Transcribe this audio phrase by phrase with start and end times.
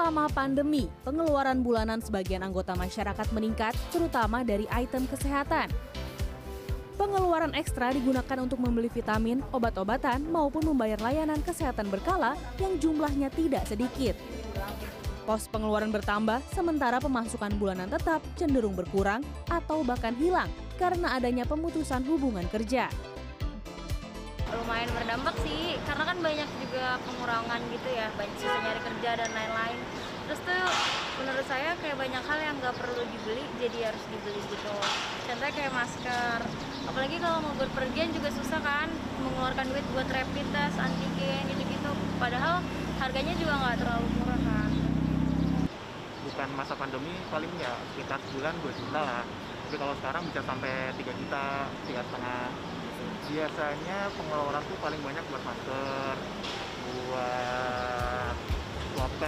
[0.00, 5.68] Selama pandemi, pengeluaran bulanan sebagian anggota masyarakat meningkat, terutama dari item kesehatan.
[6.96, 13.68] Pengeluaran ekstra digunakan untuk membeli vitamin, obat-obatan, maupun membayar layanan kesehatan berkala yang jumlahnya tidak
[13.68, 14.16] sedikit.
[15.28, 19.20] Pos pengeluaran bertambah, sementara pemasukan bulanan tetap cenderung berkurang
[19.52, 20.48] atau bahkan hilang
[20.80, 22.88] karena adanya pemutusan hubungan kerja.
[24.70, 29.30] Lumayan berdampak sih karena kan banyak juga pengurangan gitu ya banyak susah nyari kerja dan
[29.34, 29.78] lain-lain.
[30.30, 30.62] Terus tuh
[31.18, 34.70] menurut saya kayak banyak hal yang nggak perlu dibeli jadi harus dibeli gitu.
[35.26, 36.38] Contohnya kayak masker.
[36.86, 38.86] Apalagi kalau mau berpergian juga susah kan
[39.18, 41.90] mengeluarkan duit buat rapid test antigen gitu-gitu.
[42.22, 42.62] Padahal
[43.02, 44.70] harganya juga nggak terlalu murah kan.
[46.30, 49.26] Bukan masa pandemi paling ya sekitar sebulan 2 juta lah.
[49.66, 51.42] Tapi kalau sekarang bisa sampai 3 juta
[51.90, 52.54] tiga setengah
[53.30, 56.14] biasanya pengeluaran tuh paling banyak buat masker
[56.90, 58.34] buat
[58.94, 59.22] swab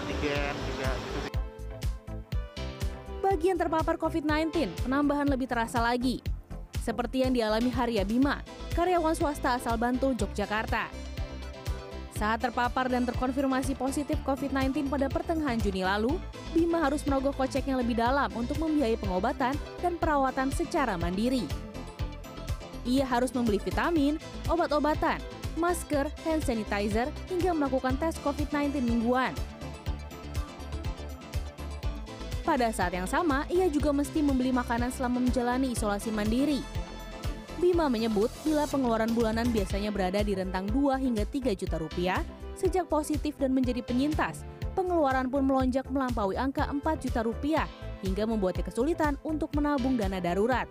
[0.00, 1.28] antigen juga gitu sih
[3.20, 6.18] Bagi terpapar COVID-19, penambahan lebih terasa lagi.
[6.80, 8.42] Seperti yang dialami Harya Bima,
[8.74, 10.90] karyawan swasta asal Bantul, Yogyakarta.
[12.16, 16.18] Saat terpapar dan terkonfirmasi positif COVID-19 pada pertengahan Juni lalu,
[16.52, 21.69] Bima harus merogoh kocek yang lebih dalam untuk membiayai pengobatan dan perawatan secara mandiri.
[22.88, 24.16] Ia harus membeli vitamin,
[24.48, 25.20] obat-obatan,
[25.60, 29.32] masker, hand sanitizer, hingga melakukan tes COVID-19 mingguan.
[32.40, 36.64] Pada saat yang sama, ia juga mesti membeli makanan selama menjalani isolasi mandiri.
[37.60, 42.24] Bima menyebut bila pengeluaran bulanan biasanya berada di rentang 2 hingga 3 juta rupiah,
[42.56, 47.68] sejak positif dan menjadi penyintas, pengeluaran pun melonjak melampaui angka 4 juta rupiah
[48.00, 50.64] hingga membuatnya kesulitan untuk menabung dana darurat.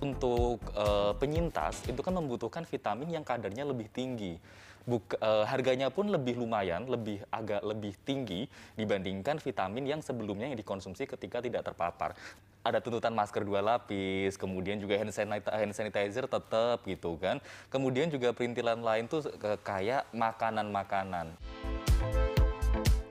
[0.00, 4.40] Untuk eh, penyintas itu kan membutuhkan vitamin yang kadarnya lebih tinggi.
[4.88, 8.48] Buk, eh, harganya pun lebih lumayan, lebih agak lebih tinggi
[8.80, 12.16] dibandingkan vitamin yang sebelumnya yang dikonsumsi ketika tidak terpapar.
[12.64, 17.40] Ada tuntutan masker dua lapis, kemudian juga hand sanitizer, hand sanitizer tetap gitu kan.
[17.68, 19.28] Kemudian juga perintilan lain tuh
[19.64, 21.36] kayak makanan-makanan.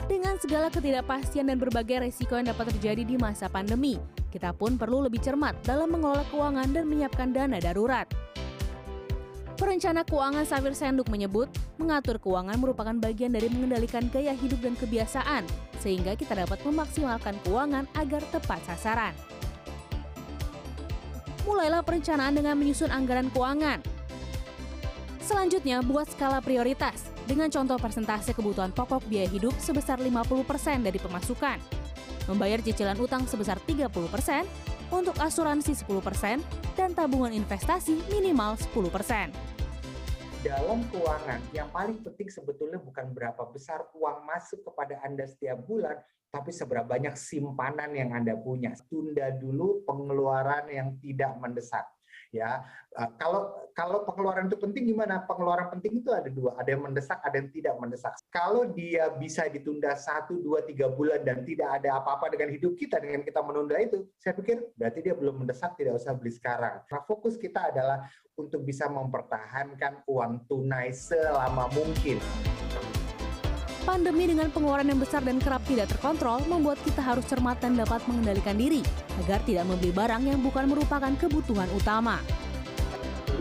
[0.09, 5.05] Dengan segala ketidakpastian dan berbagai resiko yang dapat terjadi di masa pandemi, kita pun perlu
[5.05, 8.05] lebih cermat dalam mengelola keuangan dan menyiapkan dana darurat.
[9.59, 15.43] Perencana keuangan Safir Senduk menyebut, mengatur keuangan merupakan bagian dari mengendalikan gaya hidup dan kebiasaan,
[15.83, 19.11] sehingga kita dapat memaksimalkan keuangan agar tepat sasaran.
[21.43, 23.83] Mulailah perencanaan dengan menyusun anggaran keuangan.
[25.19, 31.78] Selanjutnya, buat skala prioritas dengan contoh persentase kebutuhan pokok biaya hidup sebesar 50% dari pemasukan.
[32.29, 33.89] Membayar cicilan utang sebesar 30%,
[34.93, 36.45] untuk asuransi 10%,
[36.77, 39.33] dan tabungan investasi minimal 10%.
[40.39, 45.99] dalam keuangan yang paling penting sebetulnya bukan berapa besar uang masuk kepada Anda setiap bulan,
[46.31, 48.71] tapi seberapa banyak simpanan yang Anda punya.
[48.87, 51.83] Tunda dulu pengeluaran yang tidak mendesak.
[52.29, 52.63] Ya,
[52.97, 53.41] Uh, kalau
[53.77, 55.21] kalau pengeluaran itu penting gimana?
[55.29, 58.17] Pengeluaran penting itu ada dua, ada yang mendesak, ada yang tidak mendesak.
[58.33, 62.97] Kalau dia bisa ditunda satu, dua, tiga bulan dan tidak ada apa-apa dengan hidup kita
[62.97, 66.81] dengan kita menunda itu, saya pikir berarti dia belum mendesak, tidak usah beli sekarang.
[66.81, 72.17] Nah, fokus kita adalah untuk bisa mempertahankan uang tunai selama mungkin.
[73.89, 77.97] Pandemi dengan pengeluaran yang besar dan kerap tidak terkontrol membuat kita harus cermat dan dapat
[78.05, 78.85] mengendalikan diri
[79.25, 82.21] agar tidak membeli barang yang bukan merupakan kebutuhan utama.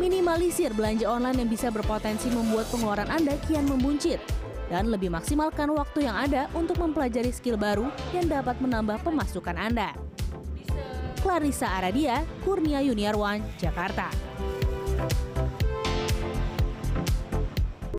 [0.00, 4.24] Minimalisir belanja online yang bisa berpotensi membuat pengeluaran Anda kian membuncit
[4.72, 9.92] dan lebih maksimalkan waktu yang ada untuk mempelajari skill baru yang dapat menambah pemasukan Anda.
[11.20, 14.08] Clarissa Aradia, Kurnia Yuniarwan, Jakarta.